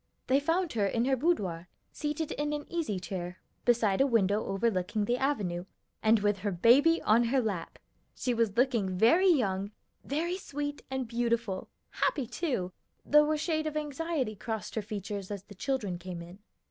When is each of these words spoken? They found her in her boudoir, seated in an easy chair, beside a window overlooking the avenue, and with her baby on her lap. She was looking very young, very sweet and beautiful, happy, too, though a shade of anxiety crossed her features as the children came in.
They 0.25 0.39
found 0.39 0.73
her 0.73 0.87
in 0.87 1.05
her 1.05 1.15
boudoir, 1.15 1.67
seated 1.91 2.31
in 2.31 2.53
an 2.53 2.65
easy 2.73 2.99
chair, 2.99 3.37
beside 3.65 4.01
a 4.01 4.07
window 4.07 4.43
overlooking 4.47 5.05
the 5.05 5.19
avenue, 5.19 5.65
and 6.01 6.21
with 6.21 6.39
her 6.39 6.49
baby 6.51 6.99
on 7.03 7.25
her 7.25 7.39
lap. 7.39 7.77
She 8.15 8.33
was 8.33 8.57
looking 8.57 8.97
very 8.97 9.29
young, 9.31 9.69
very 10.03 10.37
sweet 10.39 10.81
and 10.89 11.07
beautiful, 11.07 11.69
happy, 11.91 12.25
too, 12.25 12.71
though 13.05 13.31
a 13.31 13.37
shade 13.37 13.67
of 13.67 13.77
anxiety 13.77 14.35
crossed 14.35 14.73
her 14.73 14.81
features 14.81 15.29
as 15.29 15.43
the 15.43 15.53
children 15.53 15.99
came 15.99 16.23
in. 16.23 16.39